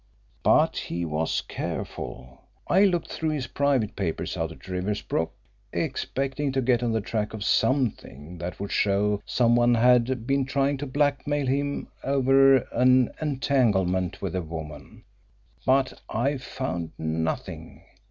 But 0.41 0.77
he 0.77 1.05
was 1.05 1.41
careful. 1.41 2.41
I 2.67 2.85
looked 2.85 3.11
through 3.11 3.29
his 3.29 3.45
private 3.45 3.95
papers 3.95 4.35
out 4.35 4.51
at 4.51 4.67
Riversbrook 4.67 5.29
expecting 5.71 6.51
to 6.53 6.59
get 6.63 6.81
on 6.81 6.91
the 6.91 7.01
track 7.01 7.35
of 7.35 7.43
something 7.43 8.39
that 8.39 8.59
would 8.59 8.71
show 8.71 9.21
some 9.27 9.55
one 9.55 9.75
had 9.75 10.25
been 10.25 10.45
trying 10.45 10.77
to 10.77 10.87
blackmail 10.87 11.45
him 11.45 11.87
over 12.03 12.55
an 12.71 13.11
entanglement 13.21 14.23
with 14.23 14.35
a 14.35 14.41
woman, 14.41 15.03
but 15.67 16.01
I 16.09 16.37
found 16.39 16.93
nothing. 16.97 17.83